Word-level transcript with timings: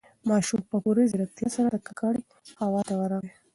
ماشوم 0.29 0.61
په 0.69 0.75
پوره 0.83 1.03
ځيرکتیا 1.11 1.47
سره 1.55 1.67
د 1.73 1.75
کړکۍ 1.99 2.21
خواته 2.57 2.93
ورغی. 2.97 3.31